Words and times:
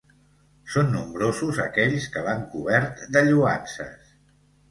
Són 0.75 0.87
nombrosos 0.93 1.59
aquells 1.65 2.07
que 2.15 2.25
l'han 2.29 2.41
cobert 2.55 3.05
de 3.17 3.23
lloances. 3.27 4.13